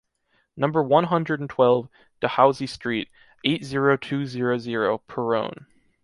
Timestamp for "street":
2.67-3.09